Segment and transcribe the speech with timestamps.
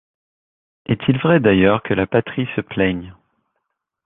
[0.87, 3.13] Est-il vrai d’ailleurs que la patrie se plaigne?